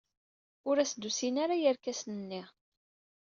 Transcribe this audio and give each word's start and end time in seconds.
Ur 0.69 0.75
as-d-usin 0.77 1.35
ara 1.43 1.55
yirkasen-nni. 1.61 2.41